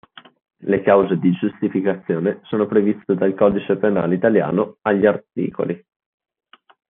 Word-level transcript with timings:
Le 0.63 0.81
cause 0.81 1.17
di 1.19 1.31
giustificazione 1.33 2.39
sono 2.45 2.65
previste 2.65 3.13
dal 3.13 3.35
codice 3.35 3.75
penale 3.77 4.15
italiano 4.15 4.77
agli 4.81 5.05
artt. 5.05 5.85